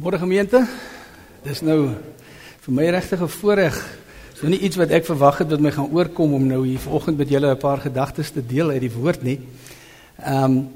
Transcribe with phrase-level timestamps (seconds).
[0.00, 0.56] Môre gemeente.
[1.44, 1.90] Dis nou
[2.64, 3.76] vir my regtig 'n voorreg.
[4.32, 6.78] Dis nou nie iets wat ek verwag het wat my gaan oorkom om nou hier
[6.78, 9.40] vanoggend met julle 'n paar gedagtes te deel uit die woord nie.
[10.24, 10.68] Ehm um,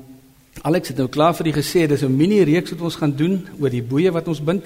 [0.63, 3.47] Alex het nou klaar vir die gesê dis 'n mini reeks wat ons gaan doen
[3.59, 4.65] oor die boeye wat ons bind.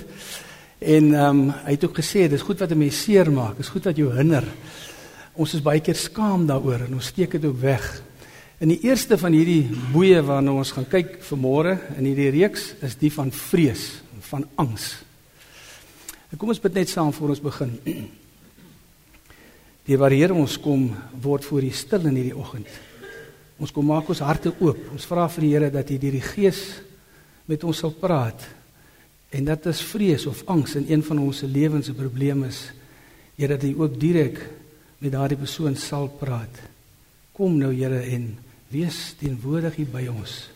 [0.79, 3.85] En ehm um, hy het ook gesê dis goed wat 'n mens seermaak, dis goed
[3.85, 4.45] wat jou hinder.
[5.33, 8.03] Ons is baie keer skaam daaroor en ons steek dit ook weg.
[8.59, 12.97] In die eerste van hierdie boeye waarna ons gaan kyk vanmôre in hierdie reeks is
[12.97, 14.93] die van vrees van angs.
[16.39, 17.75] Kom ons bid net saam voor ons begin.
[19.89, 20.91] Die waar Here ons kom
[21.23, 22.69] word voor U stil in hierdie oggend.
[23.61, 24.79] Ons kom maak ons harte oop.
[24.95, 26.63] Ons vra vir die Here dat hy deur die Gees
[27.51, 28.47] met ons sal praat.
[29.35, 32.71] En dat as vrees of angs in een van ons se lewens 'n probleem is,
[33.37, 34.39] Here dat hy ook direk
[34.99, 36.61] met daardie persoon sal praat.
[37.33, 40.51] Kom nou Here en wees teenwoordig hier by ons.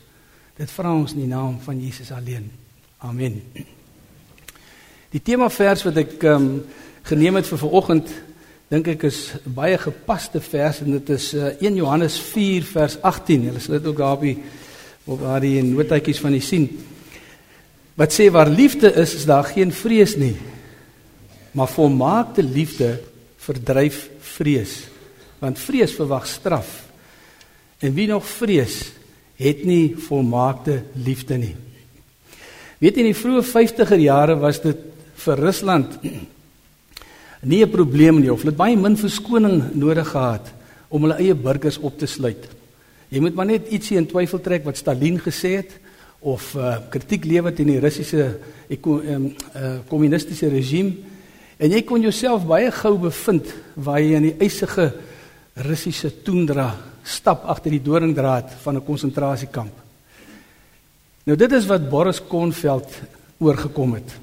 [0.57, 2.64] Dit vra ons in die naam van Jesus alleen.
[3.05, 3.43] Amen.
[5.13, 6.47] Die tema vers wat ek um,
[7.05, 8.13] geneem het vir vanoggend
[8.71, 12.95] dink ek is baie gepaste vers en dit is uh, eh, 1 Johannes 4 vers
[13.05, 13.45] 18.
[13.51, 14.39] Hulle sê dit ook daar op die
[15.05, 16.65] op daardie notaatjies van die sien.
[18.01, 20.33] Wat sê waar liefde is, is daar geen vrees nie.
[21.53, 22.95] Maar volmaakte liefde
[23.45, 24.01] verdryf
[24.33, 24.79] vrees.
[25.45, 26.73] Want vrees verwag straf.
[27.85, 28.81] En wie nog vrees,
[29.37, 31.55] het nie volmaakte liefde nie.
[32.79, 34.81] Weet in die vroeë 50er jare was dit
[35.25, 35.99] vir Rusland
[37.51, 40.53] nie 'n probleem nie of hulle het baie min verskoning nodig gehad
[40.89, 42.49] om hulle eie burgers op te sluit.
[43.09, 45.79] Jy moet maar net ietsie in twyfel trek wat Stalin gesê het
[46.21, 50.97] of uh, kritiek lewer teen die Russiese ehm uh, kommunistiese regime
[51.59, 54.93] en jy kon jouself baie gou bevind waar jy in die eisige
[55.55, 59.84] Russiese toendra stap agter die doringdraad van 'n konsentrasiekamp.
[61.25, 62.91] Nou dit is wat Boris Konveld
[63.41, 64.17] oorgekom het.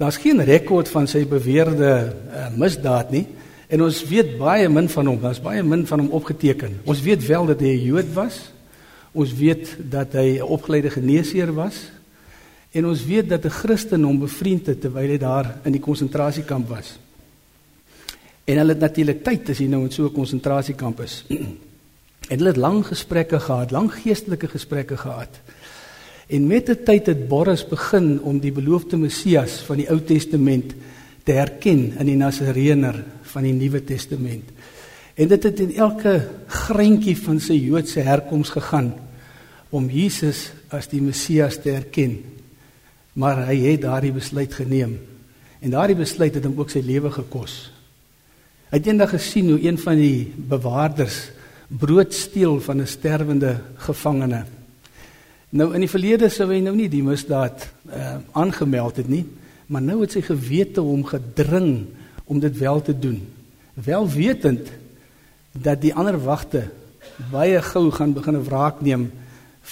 [0.00, 3.26] Daar's geen rekord van sy beweerde uh, misdaad nie
[3.68, 5.18] en ons weet baie min van hom.
[5.20, 6.78] Daar's baie min van hom opgeteken.
[6.88, 8.38] Ons weet wel dat hy 'n Jood was.
[9.12, 11.90] Ons weet dat hy 'n opgeleide geneesheer was.
[12.72, 16.68] En ons weet dat 'n Christen hom bevriend het terwyl hy daar in die konsentrasiekamp
[16.68, 16.98] was.
[18.44, 21.24] En hulle het natuurlik tyd as hy nou in so 'n konsentrasiekamp is.
[21.28, 21.58] en
[22.38, 25.40] hulle het lang gesprekke gehad, lang geestelike gesprekke gehad.
[26.28, 30.74] En met die tyd het Boris begin om die beloofde Messias van die Ou Testament
[31.24, 32.98] te herken in die Nasareener
[33.30, 34.50] van die Nuwe Testament.
[35.16, 36.18] En dit het in elke
[36.52, 38.92] greintjie van sy Joodse herkoms gegaan
[39.72, 42.18] om Jesus as die Messias te erken.
[43.16, 44.98] Maar hy het daardie besluit geneem.
[45.64, 47.56] En daardie besluit het hom ook sy lewe gekos.
[48.68, 51.30] Hy het eendag gesien hoe een van die bewaarders
[51.68, 53.56] brood steel van 'n sterwende
[53.88, 54.44] gevangene.
[55.50, 59.24] Nou in die verlede sou hy nou nie die misdaad uh aangemeld het nie,
[59.72, 61.86] maar nou het sy gewete hom gedring
[62.28, 63.22] om dit wel te doen.
[63.74, 64.68] Wel wetend
[65.52, 66.66] dat die ander wagte
[67.32, 69.08] baie gou gaan begin wraak neem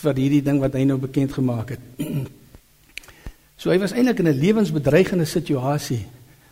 [0.01, 1.85] vir hierdie ding wat hy nou bekend gemaak het.
[3.61, 6.07] so hy was eintlik in 'n lewensbedreigende situasie.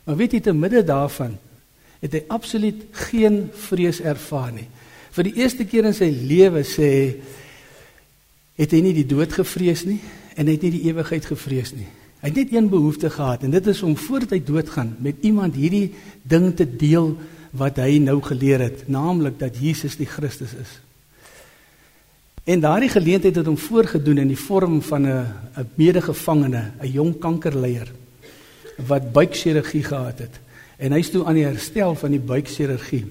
[0.04, 1.38] Maar weet jy te midde daarvan
[2.00, 4.68] het hy absoluut geen vrees ervaar nie.
[5.16, 7.04] Vir die eerste keer in sy lewe sê hy
[8.58, 10.00] het hy nie die dood gevrees nie
[10.36, 11.88] en hy het nie die ewigheid gevrees nie.
[12.22, 15.58] Hy het net een behoefte gehad en dit is om voordat hy doodgaan met iemand
[15.58, 15.92] hierdie
[16.22, 17.12] ding te deel
[17.54, 20.72] wat hy nou geleer het, naamlik dat Jesus die Christus is.
[22.44, 25.26] En daardie geleentheid het hom voorgedoen in die vorm van 'n
[25.56, 27.92] 'n medegevangene, 'n jong kankerleier
[28.86, 30.40] wat buikchirurgie gehad het.
[30.76, 33.04] En hy's toe aan die herstel van die buikchirurgie.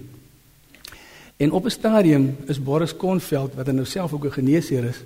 [1.44, 5.00] En op 'n stadium is Boris Konveld wat nou self ook 'n geneesheer is,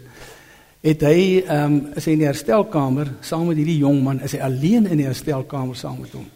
[0.79, 4.31] het hy ehm um, is hy in die herstelkamer saam met hierdie jong man, is
[4.31, 6.27] hy alleen in die herstelkamer saam met hom.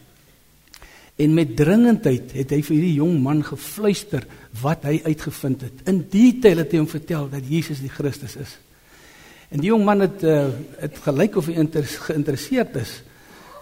[1.16, 4.26] En met dringendheid het hy vir hierdie jong man gefluister
[4.62, 5.74] wat hy uitgevind het.
[5.86, 8.58] In detail het hy hom vertel dat Jesus die Christus is.
[9.50, 10.48] En die jong man het uh,
[10.80, 13.04] het gelyk of hy inter, geïnteresseerd is,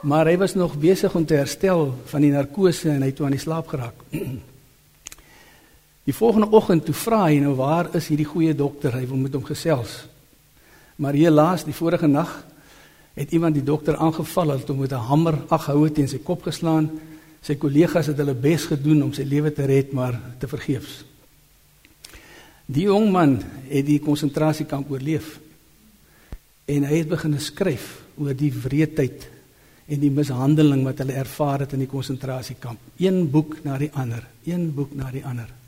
[0.02, 3.26] maar hy was nog besig om te herstel van die narkose en hy het toe
[3.26, 3.96] aan die slaap geraak.
[6.10, 8.96] Die volgende oggend toe vra hy nou waar is hierdie goeie dokter?
[8.98, 10.08] Hy wil met hom gesels.
[10.98, 12.32] Maar helaas die vorige nag
[13.14, 16.90] het iemand die dokter aangeval het om met 'n hamer aghoue teen sy kop geslaan.
[17.42, 21.06] Sy kollegas het hulle bes gedoen om sy lewe te red, maar te vergeefs.
[22.66, 25.40] Die jong man het die konsentrasiekamp oorleef.
[26.66, 29.30] En hy het begin skryf oor die wreedheid
[29.88, 32.80] en die mishandeling wat hulle ervaar het in die konsentrasiekamp.
[32.98, 35.59] Een boek na die ander, een boek na die ander.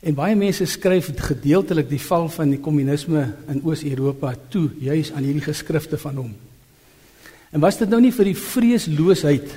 [0.00, 5.26] En baie mense skryf gedeeltelik die val van die kommunisme in Oos-Europa toe juis aan
[5.26, 6.30] hierdie geskrifte van hom.
[7.52, 9.52] En was dit nou nie vir die vreesloosheid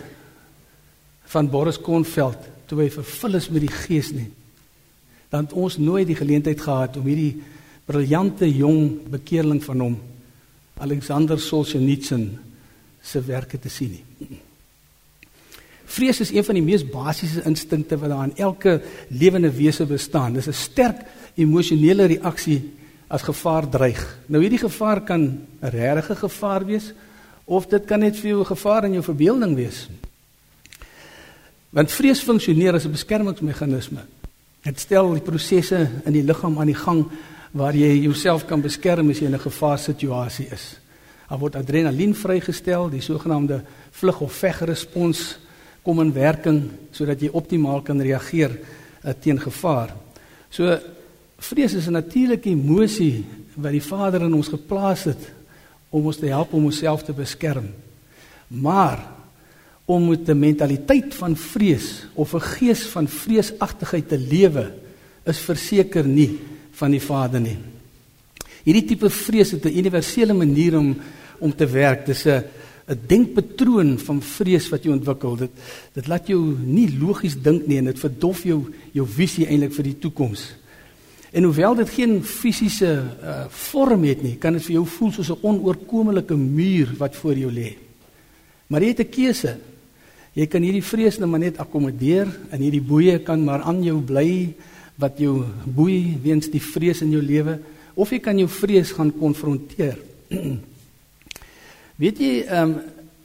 [1.32, 4.28] van Boris Konveld toe hy vervul is met die Gees nie?
[5.32, 7.38] Dan het ons nooit die geleentheid gehad om hierdie
[7.88, 10.00] briljante jong bekeerling van hom
[10.84, 12.28] Alexander Solzhenitsyn
[13.04, 14.42] se werke te sien nie.
[15.86, 20.34] Vrees is een van die mees basiese instinkte wat daar in elke lewende wese bestaan.
[20.34, 22.74] Dis 'n sterk emosionele reaksie
[23.08, 24.18] as gevaar dreig.
[24.26, 25.22] Nou hierdie gevaar kan
[25.62, 26.94] 'n regte gevaar wees
[27.46, 29.90] of dit kan net vir jou 'n gevaar in jou verbeelding wees.
[31.70, 34.00] Want vrees funksioneer as 'n beskermingsmeganisme.
[34.62, 37.06] Dit stel die prosesse in die liggaam aan die gang
[37.52, 40.80] waar jy jouself kan beskerm as jy in 'n gevaarsituasie is.
[41.30, 45.38] Daar word adrenalien vrygestel, die sogenaamde vlug of veg respons
[45.84, 48.56] kom in werking sodat jy optimaal kan reageer
[49.04, 49.94] uh, teen gevaar.
[50.50, 50.80] So
[51.38, 53.26] vrees is 'n natuurlike emosie
[53.56, 55.32] wat die Vader in ons geplaas het
[55.90, 57.68] om ons te help om onsself te beskerm.
[58.48, 59.00] Maar
[59.86, 64.72] om met 'n mentaliteit van vrees of 'n gees van vreesagtigheid te lewe
[65.26, 66.40] is verseker nie
[66.72, 67.58] van die Vader nie.
[68.64, 70.96] Hierdie tipe vrees het 'n universele manier om
[71.40, 72.06] om te werk.
[72.06, 72.44] Dis 'n
[72.88, 75.38] 'n denkpatroon van vrees wat jy ontwikkel.
[75.38, 75.52] Dit
[75.94, 78.60] dit laat jou nie logies dink nie en dit verdof jou
[78.92, 80.54] jou visie eintlik vir die toekoms.
[81.32, 85.30] En hoewel dit geen fisiese uh, vorm het nie, kan dit vir jou voel soos
[85.30, 87.78] 'n onoorkomelike muur wat voor jou lê.
[88.68, 89.58] Maar jy het 'n keuse.
[90.34, 94.02] Jy kan hierdie vrees net maar net akkommodeer en hierdie boeye kan maar aan jou
[94.02, 94.54] bly
[94.96, 97.60] wat jou boei weens die vrees in jou lewe
[97.94, 99.98] of jy kan jou vrees gaan konfronteer.
[102.04, 102.82] Weet jy, ehm um,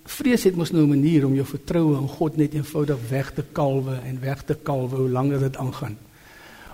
[0.09, 3.45] vrees het mos nou 'n manier om jou vertroue in God net eenvoudig weg te
[3.53, 5.99] kalwe en weg te kalwe hoe langer dit aangaan.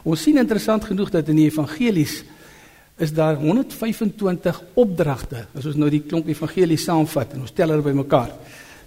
[0.04, 2.22] Ons sien interessant genoeg dat in die evangelies
[2.98, 5.46] is daar 125 opdragte.
[5.54, 8.30] As ons nou die klomp evangelies saamvat en ons tel hulle bymekaar,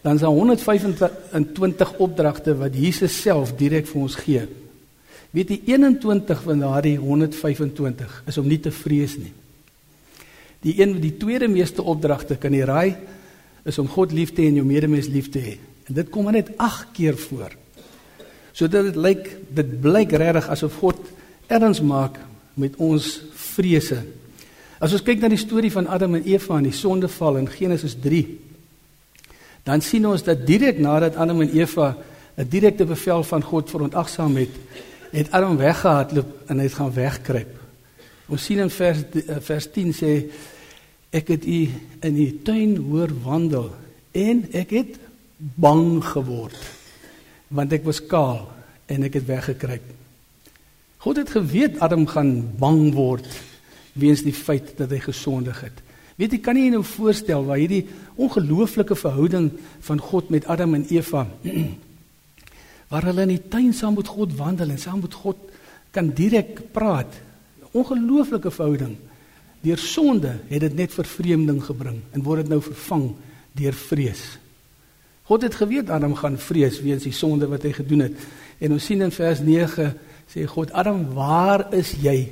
[0.02, 4.48] dan is daar 125 opdragte wat Jesus self direk vir ons gee.
[5.32, 9.34] Weet jy 21 van daardie 125 is om nie te vrees nie.
[10.62, 12.96] Die een die tweede meeste opdragte kan jy raai
[13.68, 15.58] is om God lief te hê en jou medemens lief te hê.
[15.88, 17.54] En dit kom net 8 keer voor.
[18.52, 21.00] Sodat dit lyk dit blyk regtig asof God
[21.48, 22.18] erns maak
[22.58, 23.06] met ons
[23.54, 24.02] vrese.
[24.82, 27.96] As ons kyk na die storie van Adam en Eva en die sondeval in Genesis
[28.02, 28.24] 3,
[29.68, 31.96] dan sien ons dat direk nadat Adam en Eva
[32.38, 34.54] 'n direkte bevel van God verontagsaam het,
[35.12, 37.67] het Adam weggehardloop en hy het gaan wegkruip.
[38.28, 40.14] Ons sien in vers eh, vers 10 sê
[41.16, 41.60] ek het u
[42.04, 43.70] in die tuin hoor wandel
[44.12, 44.98] en ek het
[45.38, 46.58] bang geword
[47.48, 48.44] want ek was kaal
[48.92, 49.84] en ek het weggekruip.
[51.04, 53.28] God het geweet Adam gaan bang word
[53.96, 55.80] weens die feit dat hy gesondig het.
[56.20, 57.86] Weet jy kan nie nou voorstel waar hierdie
[58.20, 59.52] ongelooflike verhouding
[59.88, 61.24] van God met Adam en Eva
[62.92, 65.40] waar hulle in die tuin saam met God wandel en saam met God
[65.96, 67.16] kan direk praat
[67.78, 68.98] ongelooflike verhouding.
[69.66, 73.10] Deur sonde het dit net vervreemding gebring en word dit nou vervang
[73.58, 74.26] deur vrees.
[75.28, 78.28] God het geweet Adam gaan vrees weens die sonde wat hy gedoen het.
[78.64, 79.90] En ons sien in vers 9
[80.32, 82.30] sê God Adam, waar is jy?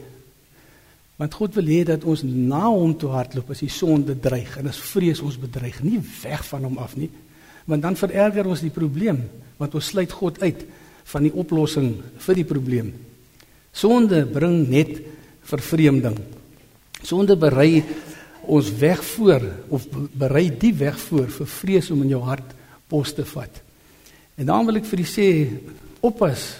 [1.20, 4.68] Want God wil hê dat ons na hom toe hardloop as die sonde dreig en
[4.72, 7.10] as vrees ons bedreig, nie weg van hom af nie.
[7.68, 9.24] Want dan vererger ons die probleem,
[9.60, 10.66] want ons sluit God uit
[11.12, 11.94] van die oplossing
[12.26, 12.92] vir die probleem.
[13.76, 15.00] Sonde bring net
[15.46, 16.18] vervreemding.
[17.06, 17.84] Sonde berei
[18.46, 19.42] ons weg voor
[19.74, 22.54] of berei die weg voor vir vrees om in jou hart
[22.90, 23.62] pos te vat.
[24.38, 25.30] En dan wil ek vir u sê
[26.06, 26.54] oppas.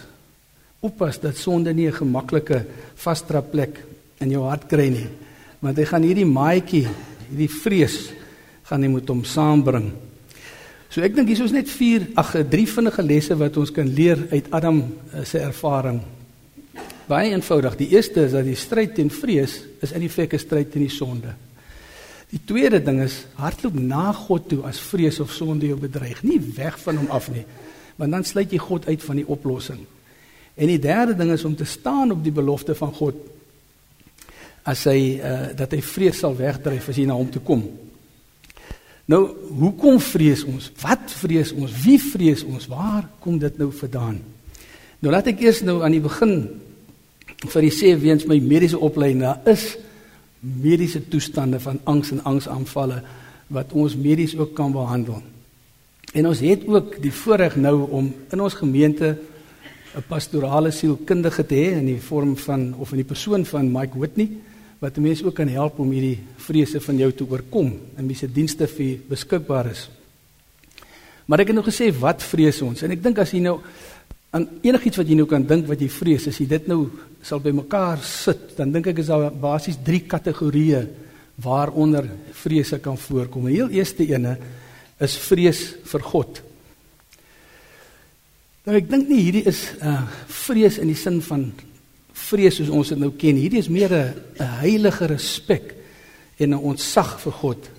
[0.86, 2.66] Oppas dat sonde nie 'n gemaklike
[2.96, 3.84] vasdrap plek
[4.20, 5.10] in jou hart kry nie.
[5.60, 6.88] Want hy gaan hierdie maatjie,
[7.30, 8.12] hierdie vrees
[8.64, 9.92] gaan hy moet hom saambring.
[10.90, 14.28] So ek dink hier is net 4 ag 3 vinnige lesse wat ons kan leer
[14.32, 16.02] uit Adam eh, se ervaring
[17.06, 17.76] Baie eenvoudig.
[17.78, 20.92] Die eerste is dat die stryd teen vrees is in feite 'n stryd teen die
[20.92, 21.36] sonde.
[22.30, 26.40] Die tweede ding is hardloop na God toe as vrees of sonde jou bedreig, nie
[26.56, 27.46] weg van hom af nie.
[27.96, 29.86] Want dan sluit jy God uit van die oplossing.
[30.56, 33.16] En die derde ding is om te staan op die belofte van God
[34.64, 37.64] as hy uh, dat hy vrees sal wegdryf as jy na hom toe kom.
[39.06, 39.22] Nou,
[39.60, 40.72] hoekom vrees ons?
[40.82, 41.72] Wat vrees ons?
[41.84, 42.66] Wie vrees ons?
[42.68, 44.24] Waar kom dit nou vandaan?
[45.00, 46.65] Nou laat ek eers nou aan die begin
[47.44, 49.76] vir die sê weens my mediese opleiding daar is
[50.40, 53.02] mediese toestande van angs en angsaanvalle
[53.48, 55.22] wat ons medies ook kan behandel.
[56.14, 59.18] En ons het ook die voorreg nou om in ons gemeente
[59.96, 63.98] 'n pastorale sielkundige te hê in die vorm van of in die persoon van Mike
[63.98, 64.30] Whitney
[64.80, 68.28] wat mense ook kan help om hierdie vrese van jou te oorkom en wie se
[68.32, 69.90] dienste vir beskikbaar is.
[71.26, 72.84] Maar ek het nou gesê wat vrees ons?
[72.84, 73.60] En ek dink as jy nou
[74.36, 76.90] aan enigiets wat jy nou kan dink wat jy vrees, as jy dit nou
[77.26, 80.82] sal bymekaar sit, dan dink ek is daar basies drie kategorieë
[81.44, 83.48] waaronder vrese kan voorkom.
[83.48, 84.36] Die heel eerste ene
[85.04, 86.42] is vrees vir God.
[88.66, 91.52] Nou ek dink nie hierdie is 'n uh, vrees in die sin van
[92.14, 93.36] vrees soos ons dit nou ken.
[93.36, 95.76] Hierdie is meer 'n heilige respek
[96.40, 97.70] en 'n ontzag vir God.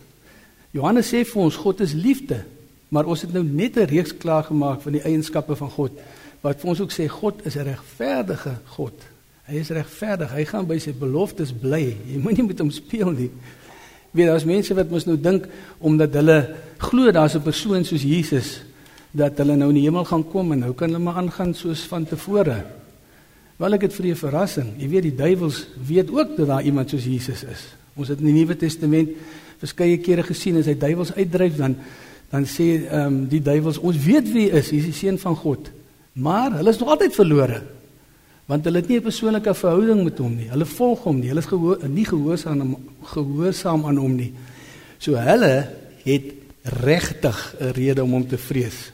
[0.73, 2.45] Johannes sê vir ons God is liefde,
[2.89, 5.93] maar ons het nou net 'n reeks klaar gemaak van die eienskappe van God
[6.43, 8.95] wat vir ons ook sê God is 'n regverdige God.
[9.47, 10.33] Hy is regverdig.
[10.33, 11.97] Hy gaan by sy beloftes bly.
[12.11, 13.31] Jy moenie met hom speel nie.
[14.11, 15.47] Weet daar's mense wat mos nou dink
[15.79, 18.61] omdat hulle glo daar's 'n persoon soos Jesus
[19.13, 21.87] dat hulle nou in die hemel gaan kom en nou kan hulle maar aangaan soos
[21.87, 22.65] van tevore.
[23.57, 24.69] Wel ek het vir 'n verrassing.
[24.79, 27.75] Jy weet die duiwels weet ook dat daar iemand soos Jesus is.
[27.95, 29.09] Ons het in die Nuwe Testament
[29.59, 31.77] verskeie kere gesien as hy duiwels uitdryf dan
[32.31, 35.19] dan sê ehm um, die duiwels ons weet wie hy is, hy is die seun
[35.19, 35.71] van God.
[36.17, 37.63] Maar hulle is nog altyd verlore.
[38.47, 40.49] Want hulle het nie 'n persoonlike verhouding met hom nie.
[40.49, 41.29] Hulle volg hom nie.
[41.29, 44.33] Hulle is gehoor, nie gehoorsaam aan gehoorsaam aan hom nie.
[44.99, 45.69] So hulle
[46.05, 46.33] het
[46.63, 48.93] regtig 'n rede om hom te vrees.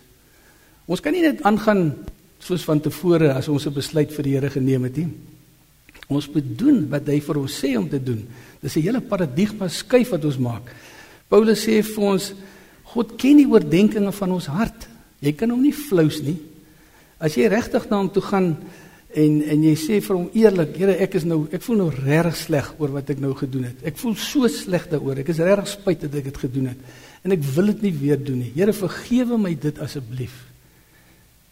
[0.86, 1.94] Ons kan nie net aangaan
[2.38, 5.08] soos van tevore as ons 'n besluit vir die Here geneem het nie.
[6.08, 8.28] Ons moet doen wat hy vir ons sê om te doen.
[8.60, 10.74] Dis 'n hele paradigma skuif wat ons maak.
[11.28, 12.34] Paulus sê vir ons
[12.82, 14.88] God ken die oordeenkings van ons hart.
[15.20, 16.51] Jy kan hom nie flous nie.
[17.22, 18.52] As jy regtig na hom toe gaan
[19.12, 22.38] en en jy sê vir hom eerlik, Here, ek is nou ek voel nou regtig
[22.42, 23.82] sleg oor wat ek nou gedoen het.
[23.86, 25.22] Ek voel so sleg daaroor.
[25.22, 28.18] Ek is regtig spyt dat ek dit gedoen het en ek wil dit nie weer
[28.18, 28.50] doen nie.
[28.56, 30.40] Here, vergewe my dit asseblief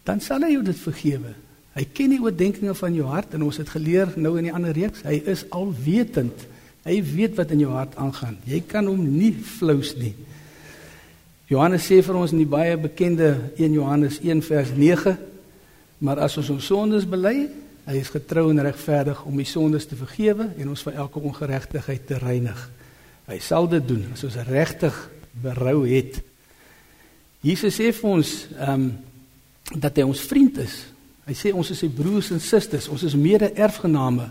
[0.07, 1.33] dan sal hy jou dit vergewe.
[1.77, 4.75] Hy ken die oordeenkings van jou hart en ons het geleer nou in die ander
[4.75, 6.47] reeks, hy is alwetend.
[6.83, 8.39] Hy weet wat in jou hart aangaan.
[8.49, 10.15] Jy kan hom nie flous nie.
[11.51, 15.13] Johannes sê vir ons in die baie bekende 1 Johannes 1 vers 9,
[16.01, 17.45] maar as ons ons sondes bely,
[17.85, 22.07] hy is getrou en regverdig om die sondes te vergewe en ons van elke ongeregtigheid
[22.09, 22.59] te reinig.
[23.29, 24.97] Hy sal dit doen as ons regtig
[25.43, 26.19] berou het.
[27.45, 28.91] Jesus sê vir ons, ehm um,
[29.71, 30.73] dat hy ons vriend is.
[31.23, 34.25] Hy sê ons is sy broers en susters, ons is mede-erfgename.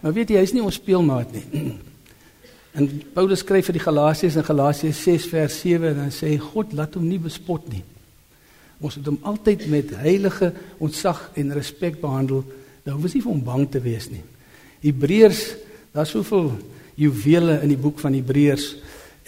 [0.00, 1.44] Maar weet jy, hy is nie ons speelmaat nie.
[2.78, 6.36] En Paulus skryf vir die Galasiërs in Galasiërs 6 vers 7 en dan sê hy
[6.38, 7.80] God laat hom nie bespot nie.
[8.80, 12.44] Ons moet hom altyd met heilige ontzag en respek behandel.
[12.84, 14.22] Daar hoef ons nie vir hom bang te wees nie.
[14.84, 15.42] Hebreërs,
[15.94, 16.52] daar's soveel
[16.98, 18.68] juwele in die boek van Hebreërs.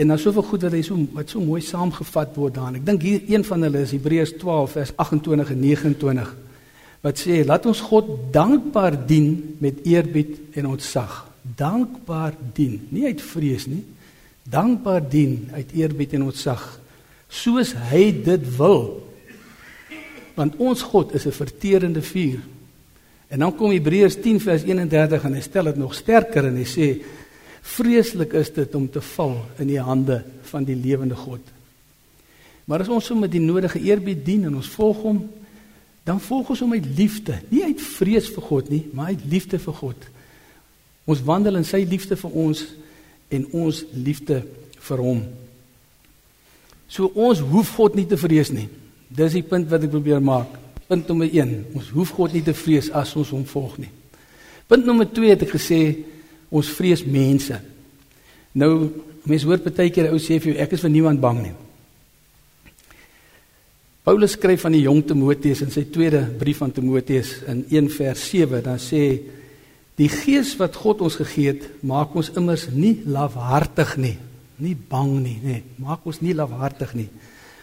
[0.01, 2.79] En dan soveel goed wat hy so wat so mooi saamgevat word daarin.
[2.81, 6.31] Ek dink hier een van hulle is Hebreërs 12 vers 28 en 29
[7.01, 11.15] wat sê laat ons God dankbaar dien met eerbied en ontzag.
[11.57, 13.83] Dankbaar dien, nie uit vrees nie.
[14.45, 16.65] Dankbaar dien uit eerbied en ontzag
[17.31, 19.01] soos hy dit wil.
[20.41, 22.41] Want ons God is 'n verterende vuur.
[23.29, 26.65] En dan kom Hebreërs 10 vers 31 en hy stel dit nog sterker en hy
[26.65, 27.03] sê
[27.61, 31.43] Vreeslik is dit om te val in die hande van die lewende God.
[32.65, 35.21] Maar as ons hom met die nodige eerbied dien en ons volg hom,
[36.09, 39.59] dan volg ons hom uit liefde, nie uit vrees vir God nie, maar uit liefde
[39.59, 40.09] vir God.
[41.05, 42.65] Ons wandel in sy liefde vir ons
[43.29, 44.41] en ons liefde
[44.89, 45.23] vir hom.
[46.91, 48.69] So ons hoef God nie te vrees nie.
[49.11, 50.55] Dis die punt wat ek probeer maak.
[50.91, 53.91] Punt nommer 1, ons hoef God nie te vrees as ons hom volg nie.
[54.71, 55.81] Punt nommer 2 het ek gesê
[56.51, 57.57] ons vrees mense.
[58.59, 58.73] Nou
[59.27, 61.57] mense hoor baie keer ou sê vir jou ek is vir niemand bang nie.
[64.07, 68.23] Paulus skryf van die jong Timoteus in sy tweede brief aan Timoteus in 1 vers
[68.31, 69.03] 7 dan sê
[70.01, 74.17] die gees wat God ons gegee het maak ons immers nie lafhartig nie,
[74.65, 75.59] nie bang nie, nê.
[75.83, 77.11] Maak ons nie lafhartig nie.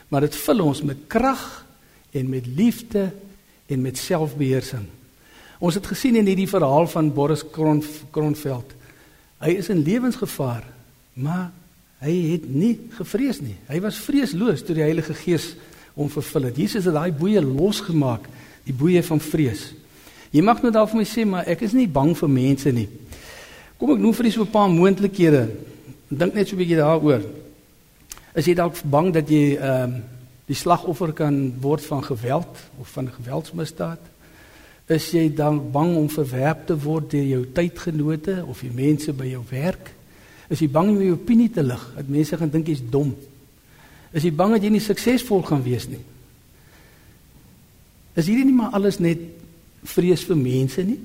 [0.07, 1.65] Maar dit vul ons met krag
[2.11, 3.11] en met liefde
[3.67, 4.85] en met selfbeheersing.
[5.59, 8.77] Ons het gesien in hierdie verhaal van Boris Kronveld
[9.37, 10.65] Hy is in lewensgevaar,
[11.13, 11.51] maar
[12.01, 13.55] hy het nie gevrees nie.
[13.69, 15.51] Hy was vreesloos toe die Heilige Gees
[15.97, 16.57] hom vervul het.
[16.57, 18.25] Jesus het daai boeye losgemaak,
[18.65, 19.71] die boeye van vrees.
[20.33, 22.87] Jy mag nou dalk vir my sê, maar ek is nie bang vir mense nie.
[23.77, 25.49] Kom ek noem vir so 'n paar moontlikhede.
[26.09, 27.21] Dink net so 'n bietjie daaroor.
[28.37, 30.05] Is jy dalk bang dat jy ehm uh,
[30.47, 33.99] die slagoffer kan word van geweld of van geweldsmisdaad?
[34.87, 39.27] Is jy dan bang om verwerp te word deur jou tydgenote of die mense by
[39.27, 39.89] jou werk?
[40.47, 41.83] Is jy bang om jou opinie te lig?
[41.97, 43.11] Dat mense gaan dink jy's dom?
[44.15, 45.99] Is jy bang dat jy nie suksesvol gaan wees nie?
[48.15, 49.19] Is hierdie nie maar alles net
[49.83, 50.99] vrees vir mense nie?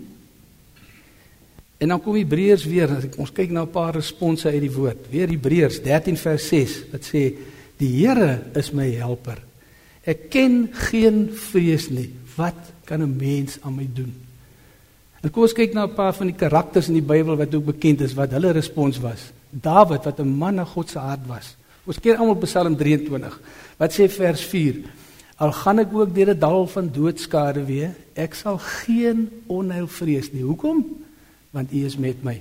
[1.83, 5.11] En dan kom Hebreërs weer, ons kyk na 'n paar response uit die woord.
[5.11, 7.35] Weer Hebreërs 13 vers 6 wat sê
[7.77, 9.43] die Here is my helper
[10.03, 12.11] Ek ken geen vrees nie.
[12.35, 14.15] Wat kan 'n mens aan my doen?
[15.23, 17.65] En kom ons kyk na 'n paar van die karakters in die Bybel wat ook
[17.65, 19.33] bekend is wat hulle respons was.
[19.51, 21.57] Dawid wat 'n man na God se hart was.
[21.85, 23.41] Ons keer almal Psalm 23.
[23.77, 24.75] Wat sê vers 4?
[25.37, 30.33] Al gaan ek ook deur 'n dal van doodskade weer, ek sal geen onheil vrees
[30.33, 30.43] nie.
[30.43, 31.03] Hoekom?
[31.53, 32.39] Want U is met my.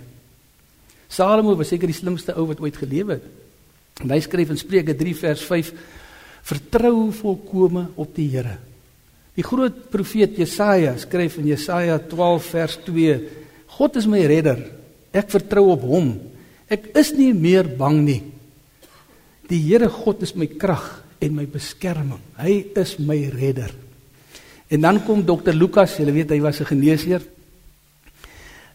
[1.11, 3.25] Salomo was seker die slimste ou wat ooit geleef het.
[4.01, 5.71] En hy skryf in Spreuke 3 vers 5:
[6.47, 8.57] Vertrou volkome op die Here.
[9.35, 13.19] Die groot profeet Jesaja skryf in Jesaja 12 vers 2:
[13.77, 14.59] God is my redder.
[15.11, 16.13] Ek vertrou op hom.
[16.71, 18.21] Ek is nie meer bang nie.
[19.51, 22.21] Die Here God is my krag en my beskerming.
[22.39, 23.73] Hy is my redder.
[24.71, 27.21] En dan kom dokter Lukas, jy weet hy was 'n geneesheer.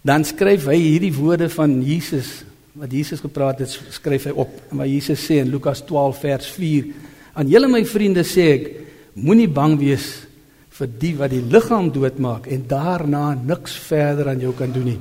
[0.07, 2.45] Dan skryf hy hierdie woorde van Jesus
[2.77, 4.53] wat Jesus gepraat het, skryf hy op.
[4.71, 6.91] En wat Jesus sê in Lukas 12 vers 4:
[7.41, 8.67] Aan julle my vriende sê ek,
[9.17, 10.27] moenie bang wees
[10.77, 14.99] vir die wat die liggaam doodmaak en daarna niks verder aan jou kan doen nie.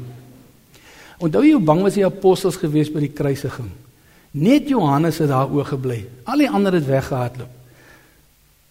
[1.19, 3.67] Onthou jy hoe bang was die apostels geweest by die kruisiging?
[4.39, 6.01] Net Johannes het daar oorgebly.
[6.27, 7.51] Al die ander het weggehardloop.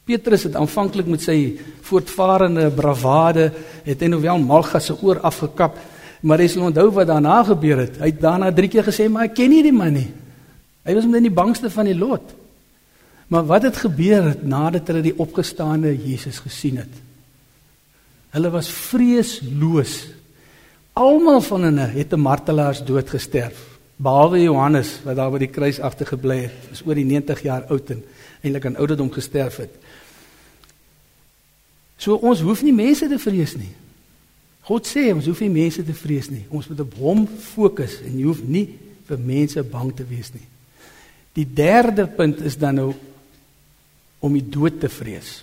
[0.04, 3.46] Petrus het aanvanklik met sy voortvarende bravade
[3.86, 5.78] het hy nou wel Malchus se oor afgekap,
[6.24, 7.98] maar jy sal onthou wat daarna gebeur het.
[8.00, 10.12] Hy het daarna drie keer gesê, "Maar ek ken nie die man nie."
[10.84, 12.34] Hy was met die bangste van die lot.
[13.28, 16.92] Maar wat het gebeur het nadat hulle die opgestaane Jesus gesien het?
[18.30, 20.06] Hulle was vreesloos.
[20.92, 23.78] Almal van hulle het 'n martelaars dood gesterf.
[23.96, 27.90] Behalwe Johannes wat daar by die kruis agtergebly het, is oor die 90 jaar oud
[27.90, 28.04] en
[28.42, 29.70] eintlik aan ouderdom gesterf het.
[31.96, 33.72] So ons hoef nie mense te vrees nie.
[34.64, 36.44] God sê ons hoef nie mense te vrees nie.
[36.48, 38.66] Ons moet op hom fokus en jy hoef nie
[39.04, 40.46] vir mense bang te wees nie.
[41.36, 42.92] Die derde punt is dan nou
[44.24, 45.42] om die dood te vrees.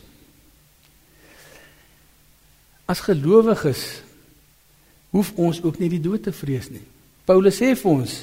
[2.90, 4.02] As gelowiges
[5.12, 6.84] hoef ons ook nie die dood te vrees nie.
[7.28, 8.22] Paulus sê vir ons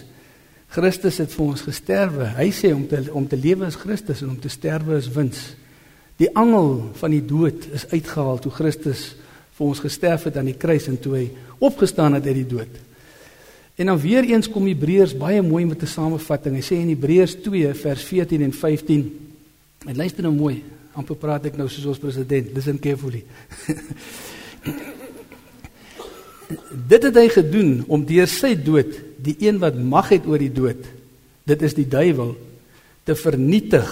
[0.68, 2.26] Christus het vir ons gesterwe.
[2.36, 5.52] Hy sê om te om te lewe is Christus en om te sterwe is wins.
[6.20, 9.14] Die angel van die dood is uitgehaal toe Christus
[9.58, 11.24] vir ons gesterf het aan die kruis en toe hy
[11.58, 12.84] opgestaan het uit die dood.
[13.78, 16.54] En dan weer eens kom Hebreërs baie mooi met 'n samevatting.
[16.56, 19.28] Hy sê in Hebreërs 2 vers 14 en 15
[19.86, 20.62] En luister nou mooi.
[20.98, 22.50] Amper praat ek nou soos ons president.
[22.56, 23.22] Listen carefully.
[26.92, 30.52] dit het hy gedoen om deur sy dood die een wat mag het oor die
[30.52, 30.80] dood.
[31.46, 32.34] Dit is die duiwel
[33.06, 33.88] te vernietig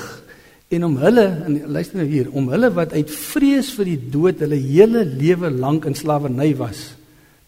[0.74, 4.40] en om hulle en luister nou hier, om hulle wat uit vrees vir die dood
[4.42, 6.88] hulle hele lewe lank in slawerny was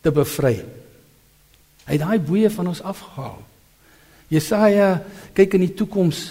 [0.05, 0.57] te bevry.
[1.89, 3.41] Hy het daai boeye van ons afgehaal.
[4.31, 4.99] Jesaja
[5.35, 6.27] kyk in die toekoms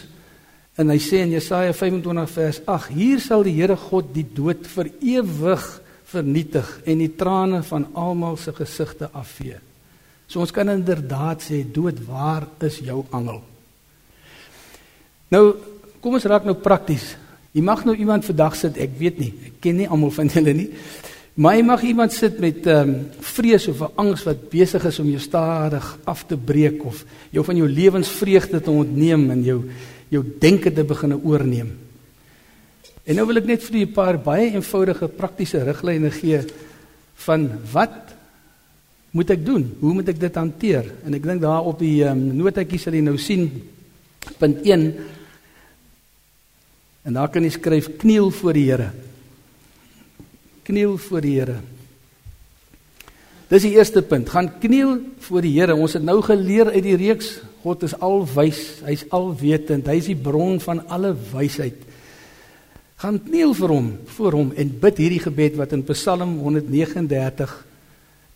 [0.78, 4.68] En hy sê in Jesaja 25 vers 8: Hier sal die Here God die dood
[4.70, 5.64] vir ewig
[6.08, 9.58] vernietig en die trane van almal se gesigte afvee.
[10.30, 13.42] So ons kan inderdaad sê dood, waar is jou angel?
[15.34, 15.44] Nou,
[16.02, 17.16] kom ons raak nou prakties.
[17.54, 20.54] Jy mag nou iemand vandag sit, ek weet nie, ek ken nie almal van julle
[20.54, 20.70] nie.
[21.38, 25.00] Maar jy mag iemand sit met ehm um, vrees of 'n angs wat besig is
[25.00, 29.64] om jou stadig af te breek of jou van jou lewensvreugde te ontneem en jou
[30.10, 31.78] jou denke te begin oorneem.
[33.04, 36.42] En nou wil ek net vir julle 'n paar baie eenvoudige praktiese riglyne gee
[37.16, 38.16] van wat
[39.12, 39.76] moet ek doen?
[39.80, 40.86] Hoe moet ek dit hanteer?
[41.06, 43.52] En ek dink daar op die um, notatjies sal jy nou sien
[44.40, 44.94] punt 1
[47.08, 48.92] en daar kan jy skryf kniel voor die Here.
[50.68, 51.62] Kniel voor die Here.
[53.48, 54.28] Dis die eerste punt.
[54.30, 55.76] Gaan kniel voor die Here.
[55.76, 60.60] Ons het nou geleer uit die reeks God is alwys, hy's alwetend, hy's die bron
[60.64, 61.82] van alle wysheid.
[63.02, 67.56] Gaan kniel vir hom, voor hom en bid hierdie gebed wat in Psalm 139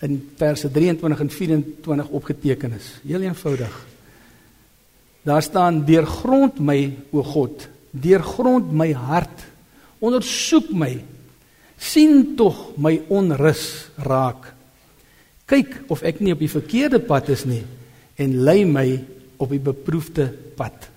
[0.03, 2.89] in verse 23 en 24 opgeteken is.
[3.05, 3.77] Heel eenvoudig.
[5.23, 9.47] Daar staan: "Deurgrond my, o God, deurgrond my hart.
[9.99, 11.03] Ondersoek my.
[11.81, 14.51] sien tog my onrus raak.
[15.49, 17.63] Kyk of ek nie op die verkeerde pad is nie
[18.21, 18.85] en lei my
[19.41, 20.27] op die beproefde
[20.57, 20.87] pad.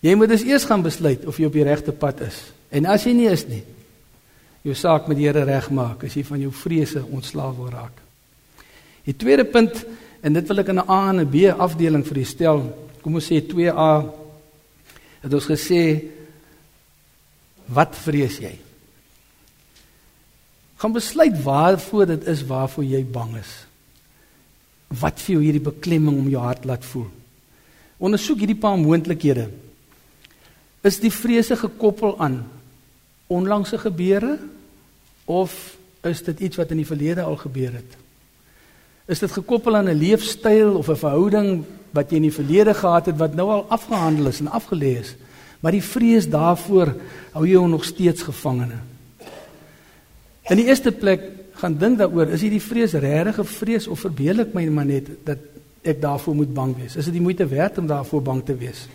[0.00, 2.38] Jy moet dus eers gaan besluit of jy op die regte pad is.
[2.70, 3.64] En as jy nie is nie,
[4.64, 7.96] jou saak met die Here regmaak as jy van jou vrese ontslaaf wil raak.
[9.04, 9.82] Die tweede punt
[10.22, 12.62] en dit wil ek in 'n A en 'n B afdeling vir u stel.
[13.02, 14.20] Kom ons sê 2A.
[15.20, 15.82] Het ons gesê
[17.70, 18.52] wat vrees jy?
[20.80, 23.58] Gaan besluit waarvoor dit is waarvoor jy bang is
[24.98, 27.06] wat vir jou hierdie beklemming om jou hart laat voel.
[28.02, 29.44] Ondersoek hierdie paar moontlikhede.
[30.82, 32.40] Is die vrese gekoppel aan
[33.30, 34.38] onlangse gebeure
[35.30, 35.54] of
[36.02, 37.94] is dit iets wat in die verlede al gebeur het?
[39.10, 43.06] Is dit gekoppel aan 'n leefstyl of 'n verhouding wat jy in die verlede gehad
[43.06, 45.16] het wat nou al afgehandel is en afgelê is?
[45.60, 46.94] Maar die vrees daarvoor
[47.32, 48.78] hou jou nog steeds gevangene.
[50.48, 51.20] In die eerste plek
[51.52, 55.06] gaan dink daaroor, is hierdie vrees regtig 'n vrees of verbeel ek my maar net
[55.24, 55.38] dat
[55.82, 56.96] ek daarvoor moet bang wees?
[56.96, 58.88] Is dit die moeite werd om daarvoor bang te wees?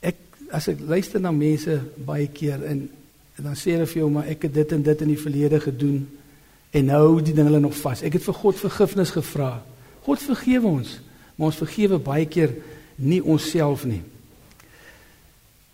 [0.00, 0.16] Ek
[0.50, 2.90] as ek luister na mense baie keer en,
[3.36, 5.60] en dan sê hulle vir jou maar ek het dit en dit in die verlede
[5.60, 6.00] gedoen
[6.76, 8.02] en nou hou die ding hulle nog vas.
[8.04, 9.50] Ek het vir God vergifnis gevra.
[10.04, 10.98] God vergewe ons,
[11.36, 12.52] maar ons vergewe baie keer
[12.96, 14.02] nie onsself nie.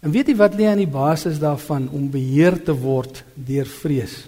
[0.03, 4.25] En weet jy wat lê aan die basis daarvan om beheer te word deur vrees?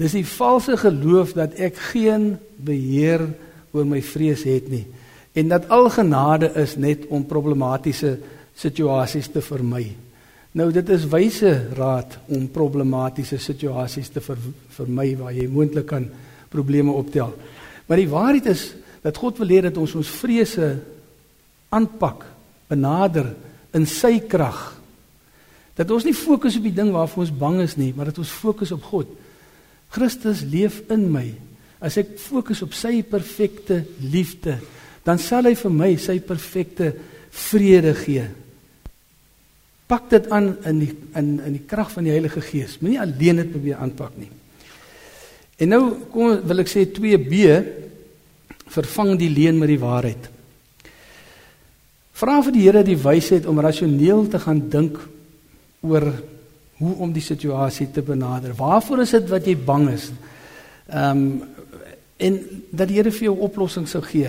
[0.00, 3.26] Dis die valse geloof dat ek geen beheer
[3.72, 4.86] oor my vrees het nie
[5.38, 8.16] en dat al genade is net om problematiese
[8.58, 9.92] situasies te vermy.
[10.58, 14.38] Nou dit is wyse raad om problematiese situasies te ver,
[14.74, 16.08] vermy waar jy moontlik kan
[16.50, 17.30] probleme optel.
[17.86, 18.64] Maar die waarheid is
[19.04, 20.72] dat God wil hê dat ons ons vrese
[21.70, 22.26] aanpak,
[22.70, 23.30] benader
[23.74, 24.58] in sy krag.
[25.78, 28.34] Dat ons nie fokus op die ding waarvoor ons bang is nie, maar dat ons
[28.42, 29.14] fokus op God.
[29.94, 31.28] Christus leef in my.
[31.82, 34.58] As ek fokus op sy perfekte liefde,
[35.06, 36.92] dan sal hy vir my sy perfekte
[37.48, 38.26] vrede gee.
[39.90, 42.78] Pak dit aan in die in in die krag van die Heilige Gees.
[42.78, 44.30] Moenie alleen dit probeer aanpak nie.
[45.60, 47.40] En nou kom wil ek sê 2B
[48.70, 50.28] vervang die leuen met die waarheid.
[52.20, 54.98] Vra vir die Here die wysheid om rasioneel te gaan dink
[55.80, 56.06] oor
[56.80, 58.54] hoe om die situasie te benader.
[58.56, 60.10] Waarvoor is dit wat jy bang is?
[60.88, 61.40] Ehm um,
[62.20, 62.34] en
[62.68, 64.28] dat die Here vir jou oplossing sou gee.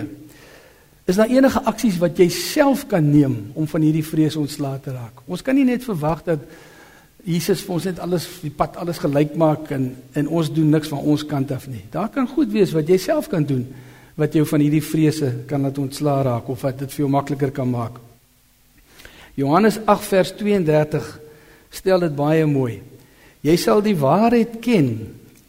[1.04, 4.92] Is daar enige aksies wat jy self kan neem om van hierdie vrees ontslae te
[4.94, 5.24] raak?
[5.26, 6.44] Ons kan nie net verwag dat
[7.26, 10.90] Jesus vir ons net alles die pad alles gelyk maak en en ons doen niks
[10.90, 11.82] van ons kant af nie.
[11.90, 13.66] Daar kan goed wees wat jy self kan doen
[14.18, 17.50] wat jou van hierdie vrese kan laat ontslaa raak of wat dit vir jou makliker
[17.54, 17.98] kan maak.
[19.38, 21.08] Johannes 8 vers 32
[21.72, 22.82] stel dit baie mooi.
[23.42, 24.90] Jy sal die waarheid ken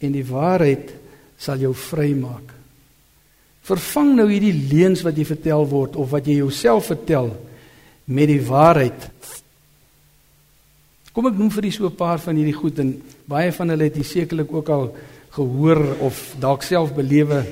[0.00, 0.94] en die waarheid
[1.36, 2.53] sal jou vrymaak.
[3.64, 7.32] Vervang nou hierdie leuns wat jy vertel word of wat jy jouself vertel
[8.04, 9.08] met die waarheid.
[11.14, 13.84] Kom ek noem vir die so 'n paar van hierdie goed en baie van hulle
[13.84, 14.96] het jy sekerlik ook al
[15.30, 17.44] gehoor of dalk self belewe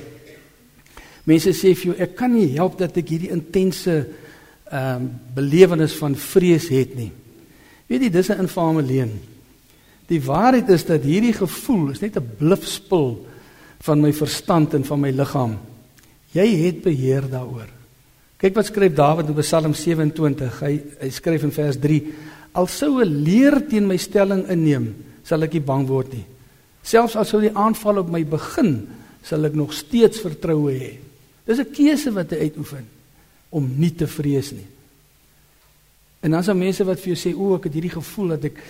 [1.29, 3.95] Mense sê vir jou ek kan nie help dat ek hierdie intense
[4.73, 7.11] ehm um, belewenis van vrees het nie.
[7.89, 9.13] Weet jy dis 'n infame leuen.
[10.09, 13.27] Die waarheid is dat hierdie gevoel is net 'n blufspil
[13.81, 15.59] van my verstand en van my liggaam.
[16.33, 17.69] Jy het beheer daaroor.
[18.41, 20.61] Kyk wat skryf Dawid in Psalm 27.
[20.65, 22.01] Hy hy skryf in vers 3:
[22.59, 26.25] Al sou 'n leer teen my stelling inneem, sal ek nie bang word nie.
[26.83, 28.89] Selfs as sou die aanval op my begin,
[29.23, 30.99] sal ek nog steeds vertroue hê.
[31.47, 32.87] Dis 'n keuse wat jy uitoefen
[33.51, 34.67] om nie te vrees nie.
[36.23, 38.45] En dan is daar mense wat vir jou sê, "O, ek het hierdie gevoel dat
[38.45, 38.63] ek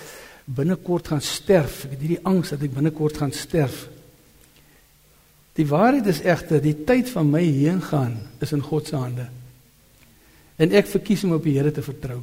[0.44, 1.84] binnekort gaan sterf.
[1.84, 3.88] Ek het hierdie angs dat ek binnekort gaan sterf."
[5.58, 9.26] Die waarheid is egter, die tyd van my heen gaan is in God se hande.
[10.56, 12.22] En ek verkies om op die Here te vertrou.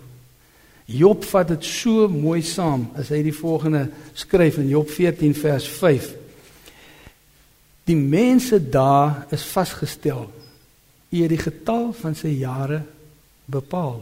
[0.89, 3.85] Job vat dit so mooi saam as hy die volgende
[4.17, 6.09] skryf in Job 14 vers 5.
[7.85, 10.25] Die mense daar is vasgestel
[11.09, 12.83] U het die getal van sy jare
[13.49, 14.01] bepaal.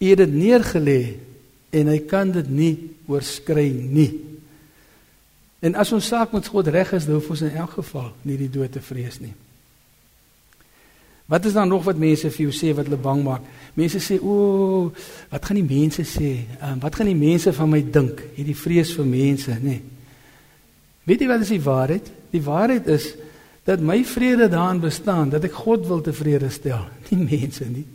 [0.00, 1.00] U het dit neergelê
[1.72, 2.72] en hy kan dit nie
[3.10, 4.10] oorskry nie.
[5.62, 8.50] En as ons saak met God reg is, hoef ons in elk geval nie die
[8.50, 9.34] dood te vrees nie.
[11.30, 13.44] Wat is dan nog wat mense vir jou sê wat hulle bang maak?
[13.78, 14.92] Mense sê, "O,
[15.30, 16.44] wat gaan die mense sê?
[16.60, 19.60] Um, wat gaan die mense van my dink?" Hierdie vrees vir mense, nê.
[19.62, 19.82] Nee.
[21.04, 22.10] Weet jy wat is die waarheid?
[22.30, 23.14] Die waarheid is
[23.64, 27.86] dat my vrede daarin bestaan dat ek God wil tevrede stel, nie mense nie.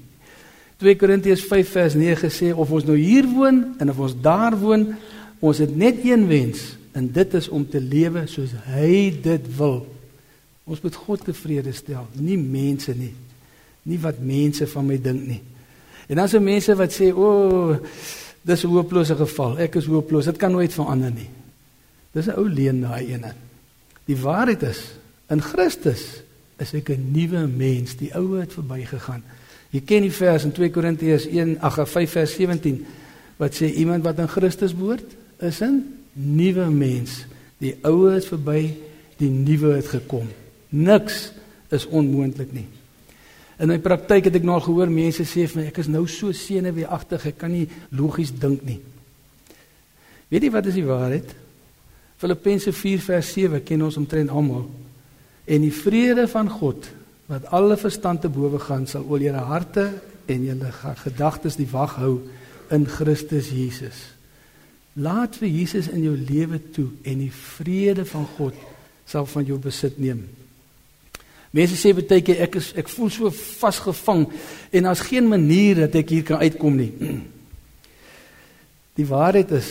[0.79, 4.57] 2 Korintiërs 5 vers 9 sê of ons nou hier woon en of ons daar
[4.59, 4.95] woon,
[5.39, 9.85] ons het net een wens en dit is om te lewe soos hy dit wil.
[10.67, 13.13] Ons moet God tevrede stel, nie mense nie.
[13.87, 15.41] Nie wat mense van my dink nie.
[16.07, 17.77] En dan is daar mense wat sê, "O, oh,
[18.41, 19.59] dis 'n hopelose geval.
[19.59, 20.25] Ek is hopeloos.
[20.25, 21.29] Dit kan nooit verander nie."
[22.11, 23.33] Dis 'n ou leuen daai ene.
[24.05, 26.23] Die waarheid is In Christus
[26.57, 27.95] is ek 'n nuwe mens.
[27.95, 29.23] Die ou het verbygegaan.
[29.69, 32.85] Jy ken die vers in 2 Korintiërs 1 ag 5 vers 17
[33.37, 37.21] wat sê iemand wat in Christus behoort is 'n nuwe mens.
[37.61, 38.73] Die ou is verby,
[39.17, 40.27] die nuwe het gekom.
[40.69, 41.31] Niks
[41.73, 42.67] is onmoontlik nie.
[43.57, 46.33] In my praktyk het ek nou gehoor mense sê vir my ek is nou so
[46.35, 47.65] senuweeagtig, ek kan nie
[47.97, 48.77] logies dink nie.
[50.29, 51.31] Weet jy wat is die waarheid?
[52.21, 54.67] Filippense 4 vers 7 ken ons omtrent almal.
[55.47, 56.89] En die vrede van God
[57.31, 59.89] wat alle verstand te bowe gaan sal oor julle harte
[60.27, 60.71] en julle
[61.03, 62.13] gedagtes die wag hou
[62.73, 64.16] in Christus Jesus.
[64.97, 68.55] Laat vir Jesus in jou lewe toe en die vrede van God
[69.07, 70.23] sal van jou besit neem.
[71.55, 74.25] Mense sê baie keer ek is ek voel so vasgevang
[74.73, 76.91] en daar's geen manier dat ek hier kan uitkom nie.
[78.97, 79.69] Die waarheid is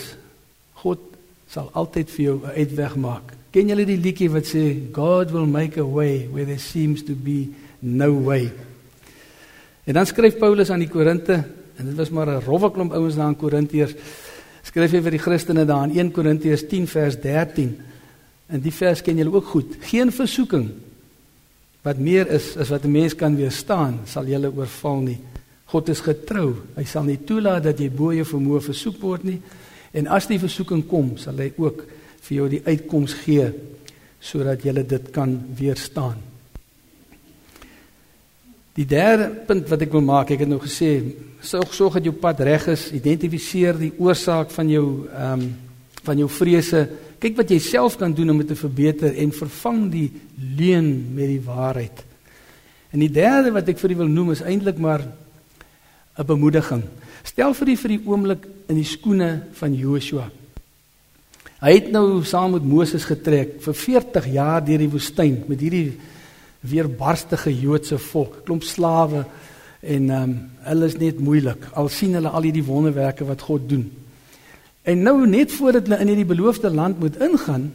[0.79, 1.03] God
[1.51, 3.35] sal altyd vir jou 'n uitweg maak.
[3.51, 7.15] Ken julle die liedjie wat sê God will make a way where there seems to
[7.15, 7.49] be
[7.81, 8.53] no way.
[9.85, 11.45] En dan skryf Paulus aan die Korinte
[11.77, 13.95] en dit was maar 'n rowwe klomp ouens daar in Korintiërs.
[14.67, 17.71] Skryf hy vir die Christene daar in 1 Korintiërs 10 vers 13.
[18.51, 19.79] En die vers ken julle ook goed.
[19.87, 20.71] Geen versoeking
[21.87, 25.19] wat meer is as wat 'n mens kan weerstaan, sal julle oorval nie.
[25.67, 26.57] God is getrou.
[26.77, 29.41] Hy sal nie toelaat dat jy bo jou vermoë versoek word nie.
[29.93, 31.87] En as die versoeking kom, sal hy ook
[32.21, 33.53] vir jou die uitkoms gee
[34.21, 36.17] sodat jy dit kan weerstaan.
[38.77, 40.91] Die derde punt wat ek wil maak, ek het nou gesê,
[41.41, 45.55] sorg sorg dat jou pad reg is, identifiseer die oorsaak van jou ehm um,
[46.07, 46.85] van jou vrese.
[47.19, 50.05] Kyk wat jy self kan doen om dit te verbeter en vervang die
[50.55, 50.87] leuen
[51.17, 52.05] met die waarheid.
[52.95, 56.85] En die derde wat ek vir u wil noem is eintlik maar 'n bemoediging.
[57.25, 60.31] Stel vir u vir die oomblik in die skoene van Joshua.
[61.61, 65.99] Hy het nou saam met Moses getrek vir 40 jaar deur die woestyn met hierdie
[66.61, 69.25] weerbarstige Joodse volk, klomp slawe
[69.81, 71.69] en ehm um, hulle is net moeilik.
[71.79, 73.85] Al sien hulle al hierdie wonderwerke wat God doen.
[74.83, 77.75] En nou net voordat hulle in hierdie beloofde land moet ingaan,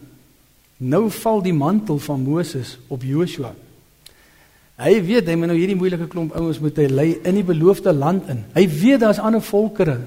[0.77, 3.53] nou val die mantel van Moses op Joshua.
[4.81, 7.93] Hy weet hy moet nou hierdie moeilike klomp ouens moet hy lei in die beloofde
[7.93, 8.43] land in.
[8.55, 9.99] Hy weet daar's ander volkere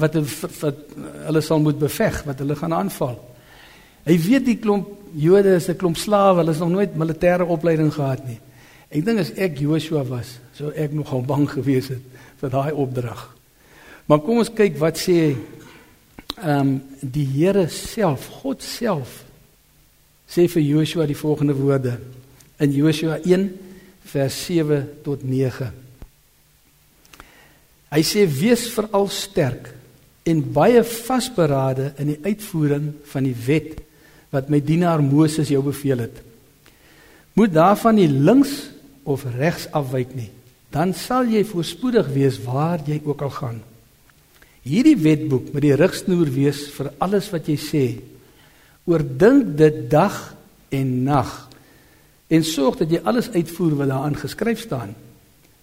[0.00, 0.18] wat
[0.60, 0.94] wat
[1.26, 3.16] hulle sal moet beveg, wat hulle gaan aanval.
[4.06, 7.92] Hy weet die klomp Jode is 'n klomp slawe, hulle is nog nooit militêre opleiding
[7.92, 8.38] gehad nie.
[8.90, 12.02] Ek dink as ek Joshua was, sou ek nogal bang gewees het
[12.40, 13.36] vir daai opdrag.
[14.06, 15.36] Maar kom ons kyk wat sê.
[16.40, 19.24] Ehm um, die Here self, God self
[20.30, 21.98] sê vir Joshua die volgende woorde
[22.58, 23.50] in Joshua 1
[24.12, 25.70] vers 7 tot 9.
[27.90, 29.72] Hy sê wees veral sterk
[30.24, 33.80] en baie vasberade in die uitvoering van die wet
[34.30, 36.20] wat my dienaar Moses jou beveel het.
[37.38, 38.70] Moet daarvan nie links
[39.02, 40.30] of regs afwyk nie,
[40.70, 43.60] dan sal jy voorspoedig wees waar jy ook al gaan.
[44.66, 47.84] Hierdie wetboek moet die rigsnoer wees vir alles wat jy sê.
[48.90, 50.18] Oordink dit dag
[50.74, 51.30] en nag
[52.30, 54.92] en sorg dat jy alles uitvoer wat daarin geskryf staan.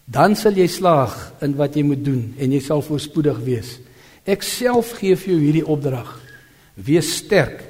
[0.07, 3.77] Dan sal jy slaag in wat jy moet doen en jy sal voorspoedig wees.
[4.27, 6.09] Ek self gee vir jou hierdie opdrag.
[6.75, 7.61] Wees sterk.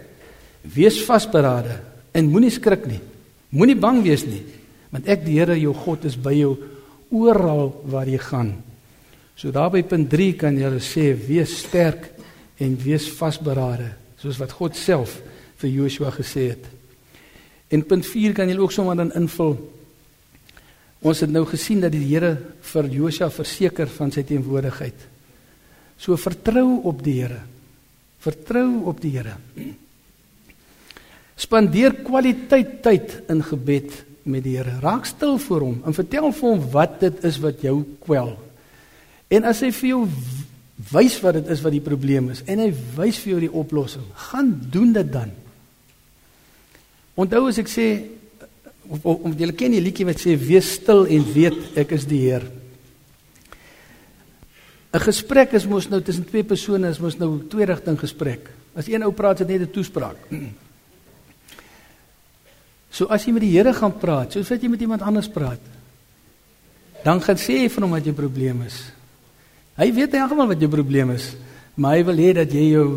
[0.74, 1.80] Wees vasberade
[2.12, 3.00] en moenie skrik nie.
[3.56, 4.42] Moenie bang wees nie,
[4.92, 6.56] want ek die Here jou God is by jou
[7.16, 8.52] oral waar jy gaan.
[9.38, 12.10] So daarby punt 3 kan jy sê wees sterk
[12.60, 15.20] en wees vasberade, soos wat God self
[15.62, 16.64] vir Joshua gesê het.
[17.72, 19.56] En punt 4 kan jy ook sommer dan invul.
[21.06, 22.34] Ons het nou gesien dat die Here
[22.74, 25.06] vir Josua verseker van sy teenwoordigheid.
[25.98, 27.44] So vertrou op die Here.
[28.24, 29.38] Vertrou op die Here.
[31.38, 33.94] Spandeer kwaliteit tyd in gebed
[34.28, 34.80] met die Here.
[34.82, 38.34] Raak stil voor hom en vertel vir hom wat dit is wat jou kwel.
[39.30, 40.02] En as hy vir jou
[40.92, 44.06] wys wat dit is wat die probleem is en hy wys vir jou die oplossing,
[44.30, 45.32] gaan doen dit dan.
[47.18, 47.88] Onthou as ek sê
[48.88, 52.46] om julle ken die liedjie wat sê wees stil en weet ek is die Heer.
[54.94, 58.50] 'n Gesprek is mos nou tussen twee persone, is mos nou twee rigting gesprek.
[58.74, 60.18] As een ou praat, is dit net 'n toespraak.
[62.92, 65.62] So as jy met die Here gaan praat, soos wat jy met iemand anders praat,
[67.04, 68.80] dan gaan sê jy vir hom wat jou probleem is.
[69.78, 71.36] Hy weet in elk geval wat jou probleem is,
[71.78, 72.88] maar hy wil hê dat jy jou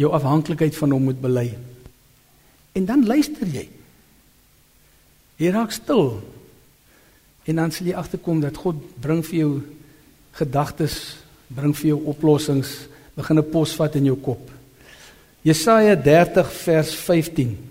[0.00, 1.48] jou afhanklikheid van hom moet bely.
[2.72, 3.66] En dan luister jy.
[5.40, 6.20] Jy raak stil.
[7.44, 9.50] En dan sal jy agterkom dat God bring vir jou
[10.38, 10.96] gedagtes,
[11.52, 14.50] bring vir jou oplossings, begin 'n pos vat in jou kop.
[15.42, 17.69] Jesaja 30 vers 15.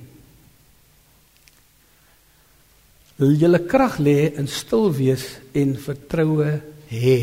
[3.20, 6.54] Julle krag lê in stil wees en vertroue
[6.88, 7.20] hê.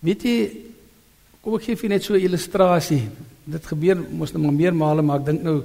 [0.00, 0.36] Weet jy,
[1.44, 3.10] kom ek gee vir net so 'n illustrasie.
[3.44, 5.62] Dit gebeur mos nou maar meer male, maar ek dink nou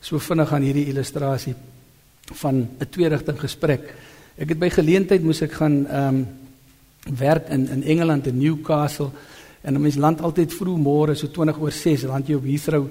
[0.00, 1.54] so vinnig aan hierdie illustrasie
[2.32, 3.94] van 'n twee-rigting gesprek.
[4.38, 6.26] Ek het by geleentheid moes ek gaan ehm um,
[7.16, 9.10] werk in in Engeland in Newcastle
[9.62, 12.88] en 'n mens land altyd vroeg môre so 20 oor 6 land jy op Heathrow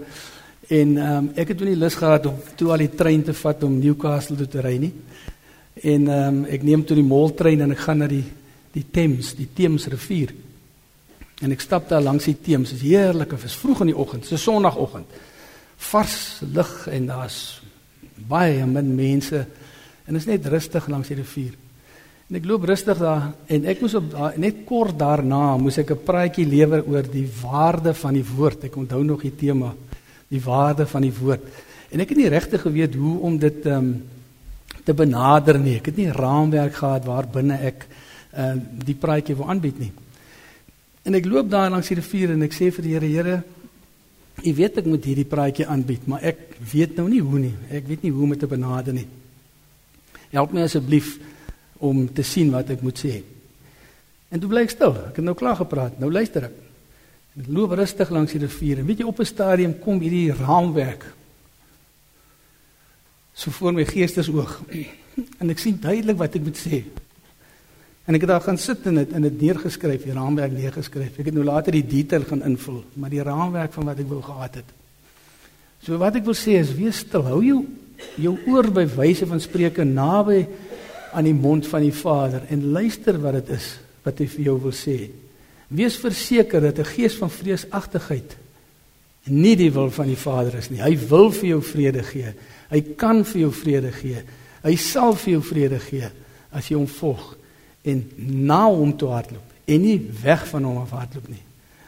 [0.67, 3.33] en ehm um, ek het toe nie lus gehad om toe al die trein te
[3.33, 4.93] vat om Newcastle toe te ry nie.
[5.81, 8.25] En ehm um, ek neem toe die moltrein en ek gaan na die
[8.77, 10.33] die Thames, die Thames rivier.
[11.41, 12.73] En ek stap daar langs die Thames.
[12.73, 15.05] Dit is heerlik, dit is vroeg in die oggend, is sonoggend.
[15.77, 17.61] Vars lug en daar's
[18.27, 19.45] baie min mense
[20.07, 21.53] en is net rustig langs die rivier.
[22.27, 26.03] En ek loop rustig daar en ek moes op net kort daarna moes ek 'n
[26.03, 28.63] praatjie lewer oor die waarde van die woord.
[28.63, 29.73] Ek onthou nog die tema,
[30.29, 31.43] die waarde van die woord.
[31.91, 33.97] En ek het nie regtig geweet hoe om dit ehm um,
[34.87, 35.77] te benader nie.
[35.81, 37.85] Ek het nie raamwerk gehad waar binne ek
[38.31, 39.91] ehm uh, die praatjie wou aanbied nie.
[41.03, 43.37] En ek loop daar langs die rivier en ek sê vir die Here, Here,
[44.45, 47.55] U weet ek moet hierdie praatjie aanbied, maar ek weet nou nie hoe nie.
[47.73, 49.07] Ek weet nie hoe om dit te benader nie.
[50.29, 51.15] Help my asseblief
[51.81, 53.15] om te sien wat ek moet sê.
[54.29, 54.93] En toe bly ek stil.
[55.09, 55.97] Ek het nou klaar gepraat.
[56.01, 56.59] Nou luister ek.
[57.37, 61.05] Ek loop rustig langs die rivier en weet jy op 'n stadium kom hierdie raamwerk
[63.37, 64.61] so voor my geestesoog
[65.39, 66.83] en ek sien duidelik wat ek moet sê.
[68.07, 71.19] En ek het daar gaan sit en dit in dit neergeskryf, die raamwerk neergeskryf.
[71.19, 74.21] Ek het nou later die detail gaan invul, maar die raamwerk van wat ek wou
[74.23, 74.69] gehad het.
[75.83, 77.25] So wat ek wil sê is wees stil.
[77.27, 77.65] Hou jou
[78.21, 80.43] jou oor by wyse van spreuke naby
[81.17, 83.71] aan die mond van die Vader en luister wat dit is
[84.05, 84.97] wat hy vir jou wil sê.
[85.67, 88.37] Wees verseker dat 'n gees van vreesagtigheid
[89.29, 90.81] nie die wil van die Vader is nie.
[90.81, 92.33] Hy wil vir jou vrede gee.
[92.69, 94.23] Hy kan vir jou vrede gee.
[94.63, 96.09] Hy sal vir jou vrede gee
[96.51, 97.35] as jy hom volg
[97.87, 101.43] en na hom toe hardloop en nie weg van hom af hardloop nie.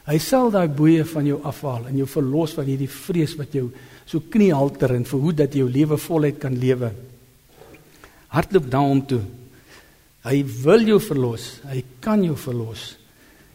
[0.09, 3.69] Hy sal daai boeye van jou afhaal en jou verlos van hierdie vrees wat jou
[4.09, 6.91] so kniehalter en verhoed dat jy jou lewe voluit kan lewe.
[8.33, 9.21] Hardloop na hom toe.
[10.25, 11.51] Hy wil jou verlos.
[11.69, 12.98] Hy kan jou verlos.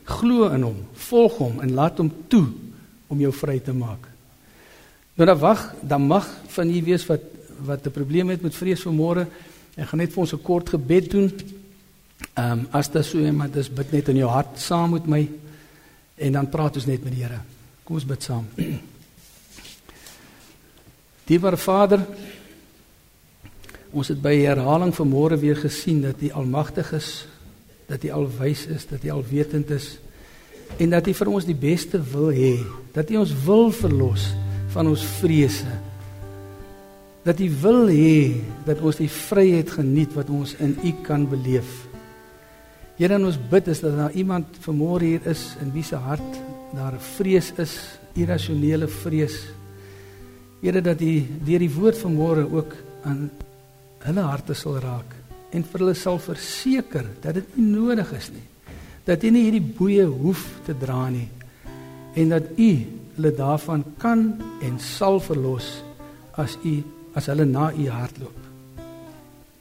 [0.05, 2.47] Glo in hom, volg hom en laat hom toe
[3.09, 4.09] om jou vry te maak.
[5.15, 7.33] Nou dan wag, dan mag van u wees wat
[7.65, 9.27] wat 'n probleem het met vrees vir môre.
[9.77, 11.33] Ek gaan net vir ons 'n kort gebed doen.
[12.35, 15.29] Ehm um, as dit so iemand dis bid net in jou hart saam met my
[16.17, 17.41] en dan praat ons net met die Here.
[17.85, 18.47] Kom ons bid saam.
[21.27, 22.07] Diewe Vader,
[23.95, 27.27] Ons het by herhaling vanmôre weer gesien dat U almagtig is,
[27.87, 29.99] dat U alwys is, dat U alwetend is
[30.81, 32.55] en dat U vir ons die beste wil hê,
[32.95, 34.31] dat U ons wil verlos
[34.75, 35.71] van ons vrese.
[37.25, 38.17] Dat U wil hê
[38.67, 41.85] dat ons die vryheid geniet wat ons in U kan beleef.
[42.99, 46.43] Here, ons bid is dat daar iemand vanmôre hier is in wie se hart
[46.75, 49.37] daar 'n vrees is, irrasionele vrees.
[50.61, 52.73] Here dat U deur die woord vanmôre ook
[53.05, 53.31] aan
[53.99, 55.24] hulle harte sal raak
[55.55, 58.45] en vir hulle sal verseker dat dit nie nodig is nie.
[59.07, 61.29] Dat jy nie hierdie boeye hoef te dra nie
[62.15, 62.71] en dat u
[63.17, 64.27] hulle daarvan kan
[64.63, 65.83] en sal verlos
[66.39, 66.77] as u
[67.15, 68.39] as hulle na u hardloop.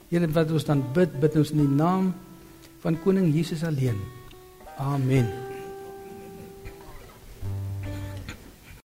[0.09, 2.13] Here wat ons dan bid, bid ons in die naam
[2.85, 3.97] van koning Jesus alleen.
[4.77, 5.52] Amen.